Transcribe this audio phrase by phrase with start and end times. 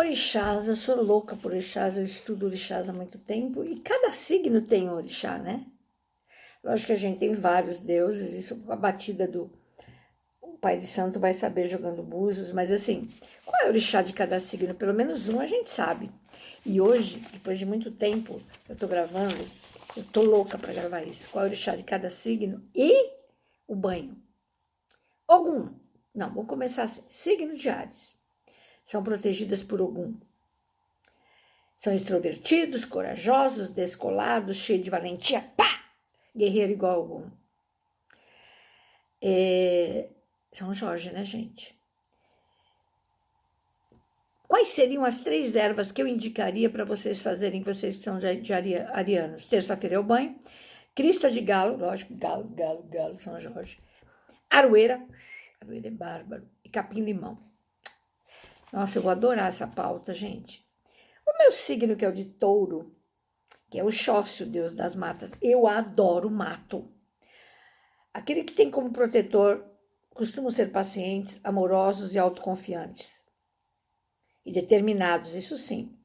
[0.00, 4.62] Orixás, eu sou louca por orixás, eu estudo orixás há muito tempo e cada signo
[4.62, 5.66] tem um orixá, né?
[6.64, 9.52] Lógico que a gente tem vários deuses, isso a batida do
[10.40, 13.10] o pai de santo vai saber jogando búzios, mas assim,
[13.44, 14.74] qual é o orixá de cada signo?
[14.74, 16.10] Pelo menos um a gente sabe.
[16.64, 18.40] E hoje, depois de muito tempo,
[18.70, 19.46] eu tô gravando,
[19.94, 21.28] eu tô louca para gravar isso.
[21.28, 22.90] Qual é o orixá de cada signo e
[23.68, 24.16] o banho.
[25.28, 25.74] Ogum.
[26.14, 27.04] Não, vou começar assim.
[27.10, 28.19] Signo de Ares.
[28.90, 30.18] São protegidas por Ogum.
[31.78, 35.40] São extrovertidos, corajosos, descolados, cheios de valentia.
[35.56, 35.84] Pá!
[36.36, 37.30] Guerreiro igual Ogum.
[39.22, 40.08] É,
[40.52, 41.80] São Jorge, né, gente?
[44.48, 48.52] Quais seriam as três ervas que eu indicaria para vocês fazerem, vocês que são de
[48.92, 49.46] arianos?
[49.46, 50.36] Terça-feira é o banho.
[50.96, 53.78] Crista de galo, lógico, galo, galo, galo, São Jorge.
[54.50, 55.00] Aroeira,
[55.60, 56.50] aroeira é bárbaro.
[56.64, 57.49] E capim-limão.
[58.72, 60.66] Nossa, eu vou adorar essa pauta, gente.
[61.26, 62.94] O meu signo, que é o de touro,
[63.68, 66.90] que é o Xócio, deus das matas, eu adoro mato.
[68.12, 69.64] Aquele que tem como protetor
[70.10, 73.20] costumam ser pacientes, amorosos e autoconfiantes
[74.44, 75.96] e determinados, isso sim.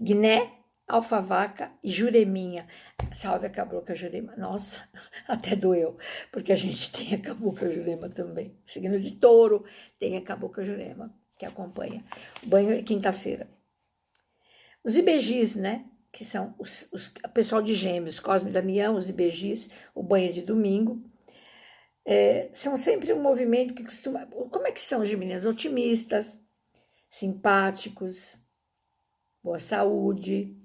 [0.00, 0.52] Guiné,
[0.86, 2.66] alfavaca e jureminha.
[3.14, 4.34] Salve a cabocla jurema.
[4.36, 4.88] Nossa,
[5.28, 5.96] até doeu,
[6.30, 8.56] porque a gente tem a cabocla jurema também.
[8.66, 9.64] Signo de touro
[9.98, 12.04] tem a cabocla jurema, que acompanha.
[12.42, 13.48] O banho é quinta-feira.
[14.82, 15.86] Os ibejis, né?
[16.12, 20.42] Que são os, os, o pessoal de gêmeos, Cosme Damião, os ibejis, o banho de
[20.42, 21.02] domingo
[22.04, 24.26] é, são sempre um movimento que costuma.
[24.26, 25.46] Como é que são os?
[25.46, 26.38] Otimistas,
[27.10, 28.38] simpáticos,
[29.42, 30.56] boa saúde,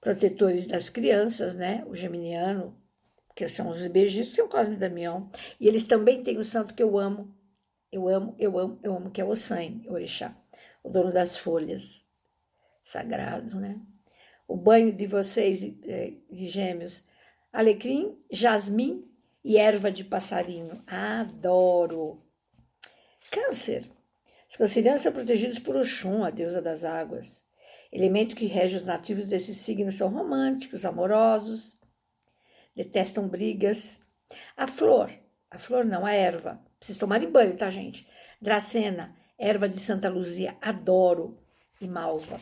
[0.00, 1.84] protetores das crianças, né?
[1.86, 2.76] O geminiano,
[3.34, 5.30] que são os beijistas, e o Cosme Damião.
[5.58, 7.34] E eles também têm o santo que eu amo,
[7.92, 10.36] eu amo, eu amo, eu amo, que é o Ossan, o Orixá,
[10.82, 12.04] o dono das folhas,
[12.84, 13.80] sagrado, né?
[14.46, 17.06] O banho de vocês, é, de gêmeos,
[17.52, 19.08] alecrim, jasmim
[19.44, 20.82] e erva de passarinho.
[20.86, 22.22] Adoro!
[23.30, 23.88] Câncer.
[24.48, 27.44] Os cancerianos são protegidos por Oxum, a deusa das águas.
[27.92, 31.78] Elemento que rege os nativos desses signos são românticos, amorosos,
[32.74, 33.98] detestam brigas.
[34.56, 35.10] A flor,
[35.50, 36.60] a flor não, a erva.
[36.78, 38.08] Precisa tomar em banho, tá, gente?
[38.40, 41.38] Dracena, erva de Santa Luzia, adoro.
[41.80, 42.38] E malva.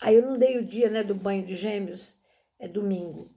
[0.00, 2.16] Aí eu não dei o dia, né, do banho de gêmeos,
[2.58, 3.30] é domingo.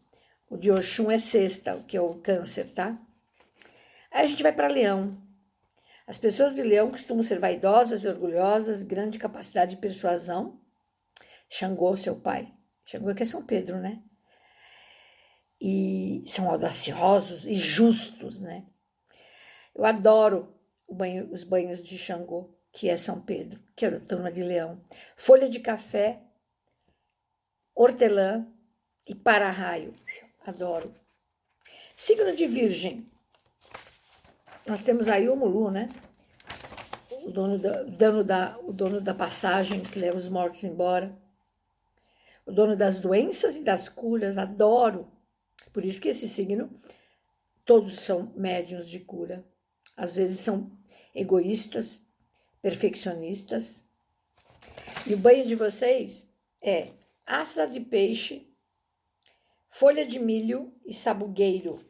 [0.48, 2.98] O de Oxum é sexta, que é o câncer, tá?
[4.12, 5.18] Aí a gente vai para Leão.
[6.06, 10.62] As pessoas de Leão costumam ser vaidosas e orgulhosas, grande capacidade de persuasão.
[11.50, 12.54] Xangô, seu pai.
[12.86, 14.04] Xangô é que é São Pedro, né?
[15.62, 18.66] E são audaciosos e justos, né?
[19.74, 20.54] Eu adoro
[20.90, 24.82] banho, os banhos de Xangô, que é São Pedro, que é a turma de Leão.
[25.16, 26.22] Folha de café,
[27.74, 28.46] hortelã
[29.08, 29.96] e para-raio.
[30.46, 30.94] Adoro.
[31.96, 33.10] Signo de Virgem.
[34.66, 35.90] Nós temos aí o Mulu, né?
[37.24, 41.18] O dono da, dono da, o dono da passagem que leva os mortos embora.
[42.46, 44.38] O dono das doenças e das curas.
[44.38, 45.12] Adoro.
[45.72, 46.70] Por isso que esse signo,
[47.66, 49.46] todos são médiums de cura.
[49.96, 50.72] Às vezes são
[51.14, 52.04] egoístas,
[52.62, 53.84] perfeccionistas.
[55.06, 56.28] E o banho de vocês
[56.62, 56.90] é
[57.26, 58.54] asa de peixe
[59.74, 61.84] folha de milho e sabugueiro.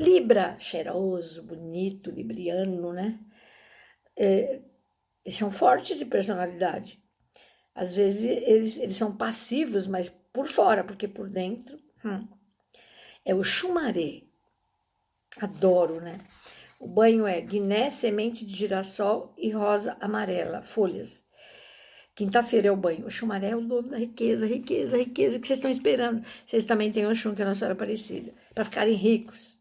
[0.00, 3.20] Libra, cheiroso, bonito, libriano, né?
[4.16, 4.62] É,
[5.22, 6.98] eles são fortes de personalidade.
[7.74, 11.78] Às vezes eles, eles são passivos, mas por fora, porque por dentro.
[12.02, 12.26] Hum.
[13.26, 14.22] É o chumaré.
[15.38, 16.18] Adoro, né?
[16.78, 21.22] O banho é guiné, semente de girassol e rosa amarela, folhas.
[22.14, 23.04] Quinta-feira é o banho.
[23.04, 26.24] O chumaré é o nome da riqueza, riqueza, riqueza que vocês estão esperando.
[26.46, 29.59] Vocês também têm o chum, que é a Nossa Senhora Aparecida, para ficarem ricos.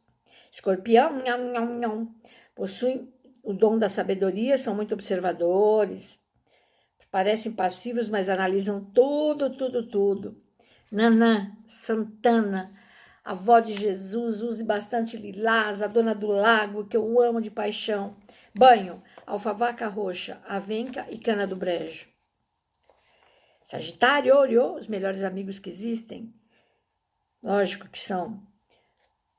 [0.51, 2.15] Escorpião, nham, nham, nham,
[2.55, 3.13] possuem
[3.43, 6.19] o dom da sabedoria, são muito observadores,
[7.11, 10.41] parecem passivos, mas analisam tudo, tudo, tudo.
[10.91, 12.73] Nanã, Santana,
[13.23, 18.17] avó de Jesus, use bastante lilás, a dona do lago, que eu amo de paixão.
[18.53, 22.09] Banho, alfavaca roxa, avenca e cana do brejo.
[23.63, 26.33] Sagitário, Oriô, os melhores amigos que existem.
[27.41, 28.48] Lógico que são.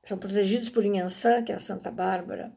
[0.03, 2.53] São protegidos por Inhansã, que é a Santa Bárbara.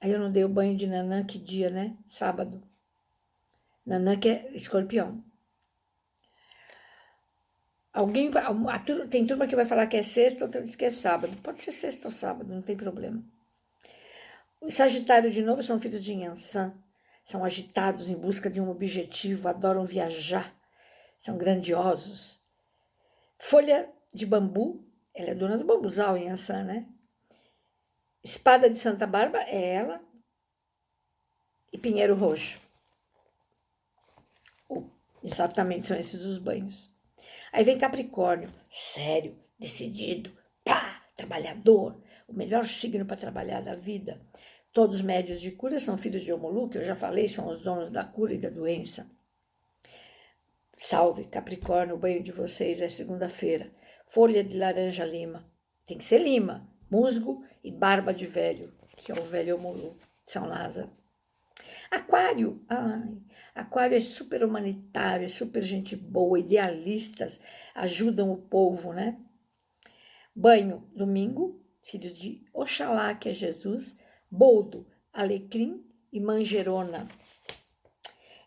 [0.00, 1.96] Aí eu não dei o banho de Nanã, que dia, né?
[2.08, 2.62] Sábado.
[3.86, 5.24] Nanã que é escorpião.
[7.92, 8.78] Alguém vai, a,
[9.08, 11.36] tem turma que vai falar que é sexta, outra diz que é sábado.
[11.42, 13.22] Pode ser sexta ou sábado, não tem problema.
[14.60, 16.74] O Sagitário, de novo, são filhos de Yansan.
[17.24, 20.52] São agitados em busca de um objetivo, adoram viajar,
[21.20, 22.42] são grandiosos.
[23.38, 26.86] Folha de bambu, ela é dona do bambuzal, Yansan, né?
[28.22, 30.00] Espada de Santa Bárbara é ela.
[31.72, 32.60] E Pinheiro Roxo.
[34.68, 34.84] Oh,
[35.22, 36.90] exatamente, são esses os banhos.
[37.52, 40.32] Aí vem Capricórnio, sério, decidido,
[40.64, 44.20] pá, trabalhador, o melhor signo para trabalhar da vida.
[44.72, 47.60] Todos os médios de cura são filhos de Omulu, que eu já falei, são os
[47.62, 49.10] donos da cura e da doença.
[50.78, 53.70] Salve, Capricórnio, o banho de vocês é segunda-feira.
[54.12, 55.50] Folha de laranja lima.
[55.86, 60.46] Tem que ser lima, musgo e barba de velho, que é o velho Omulu, São
[60.46, 60.90] Lázaro.
[61.90, 63.16] Aquário, ai,
[63.54, 67.40] Aquário é super humanitário, é super gente boa, idealistas,
[67.74, 69.18] ajudam o povo, né?
[70.36, 73.96] Banho, domingo, filhos de Oxalá, que é Jesus,
[74.30, 77.08] boldo, alecrim e manjerona.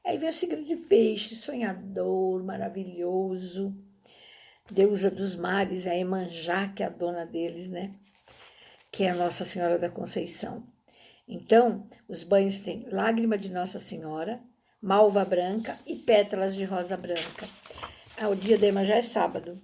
[0.05, 3.75] Aí vem o signo de peixe, sonhador, maravilhoso,
[4.69, 7.93] deusa dos mares, a Emanjá, que é a dona deles, né?
[8.91, 10.65] Que é a Nossa Senhora da Conceição.
[11.27, 14.39] Então, os banhos têm lágrima de Nossa Senhora,
[14.81, 17.47] malva branca e pétalas de rosa branca.
[18.17, 19.61] Ah, o dia da já é sábado,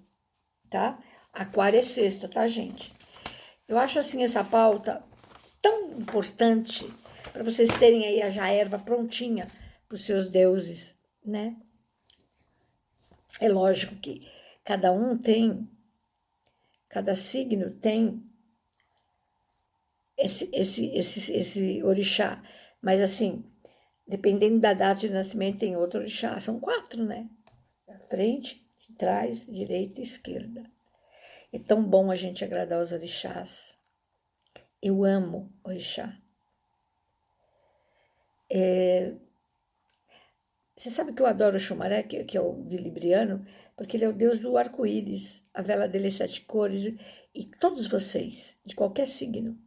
[0.70, 1.00] tá?
[1.32, 2.94] Aquário é sexta, tá, gente?
[3.68, 5.04] Eu acho assim essa pauta
[5.62, 6.92] tão importante
[7.32, 9.48] para vocês terem aí a já erva prontinha
[9.88, 10.94] para os seus deuses,
[11.24, 11.56] né?
[13.40, 14.28] É lógico que
[14.64, 15.70] cada um tem,
[16.90, 18.24] cada signo tem
[20.18, 22.44] esse, esse, esse, esse orixá,
[22.82, 23.52] mas assim,
[24.12, 26.38] Dependendo da data de nascimento, tem outro orixá.
[26.42, 27.30] São quatro, né?
[28.10, 28.62] Frente,
[28.98, 30.70] trás, direita e esquerda.
[31.54, 33.74] É tão bom a gente agradar os orixás.
[34.82, 36.14] Eu amo orixá.
[38.52, 39.14] É...
[40.76, 44.06] Você sabe que eu adoro o Xumaré, que, que é o de Libriano, porque ele
[44.06, 45.44] é o deus do arco-íris.
[45.54, 46.94] A vela dele é sete cores.
[47.34, 49.58] E todos vocês, de qualquer signo,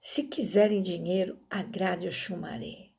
[0.00, 2.90] se quiserem dinheiro, agrade o Xumaré.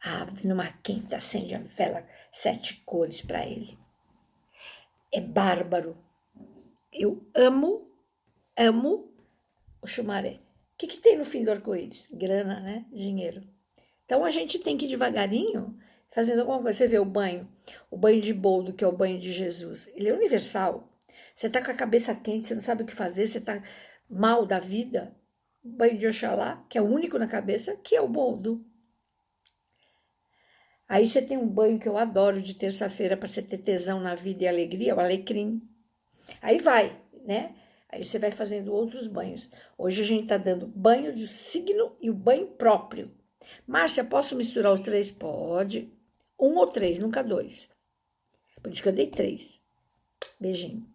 [0.00, 3.76] Ave numa quinta acende a vela sete cores para ele.
[5.12, 5.96] É bárbaro.
[6.92, 7.90] Eu amo,
[8.56, 9.12] amo
[9.82, 10.40] o chumaré.
[10.74, 12.06] O que, que tem no fim do arco-íris?
[12.12, 12.86] Grana, né?
[12.92, 13.42] Dinheiro.
[14.04, 15.78] Então a gente tem que ir devagarinho
[16.10, 16.78] fazendo alguma coisa.
[16.78, 17.48] Você vê o banho,
[17.90, 19.88] o banho de boldo, que é o banho de Jesus.
[19.94, 20.88] Ele é universal.
[21.34, 23.62] Você tá com a cabeça quente, você não sabe o que fazer, você tá
[24.08, 25.14] mal da vida.
[25.62, 28.64] O banho de Oxalá, que é o único na cabeça, que é o boldo.
[30.88, 34.14] Aí você tem um banho que eu adoro de terça-feira para você ter tesão na
[34.14, 35.60] vida e alegria, o alecrim.
[36.40, 37.54] Aí vai, né?
[37.90, 39.50] Aí você vai fazendo outros banhos.
[39.76, 43.10] Hoje a gente está dando banho de signo e o banho próprio.
[43.66, 45.10] Márcia, posso misturar os três?
[45.10, 45.92] Pode.
[46.38, 47.70] Um ou três, nunca dois.
[48.62, 49.60] Por isso que eu dei três.
[50.40, 50.86] Beijinho.